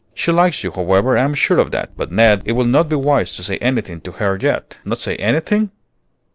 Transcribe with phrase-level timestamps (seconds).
[0.15, 1.91] She likes you, however, I am sure of that.
[1.95, 5.15] But, Ned, it will not be wise to say anything to her yet." "Not say
[5.17, 5.69] anything?